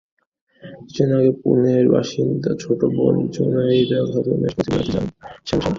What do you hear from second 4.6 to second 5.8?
বেড়াতে যান শামশাদ।